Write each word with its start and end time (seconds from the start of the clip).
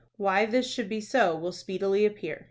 Why 0.17 0.47
this 0.47 0.65
should 0.67 0.89
be 0.89 0.99
so 0.99 1.35
will 1.35 1.51
speedily 1.51 2.07
appear. 2.07 2.39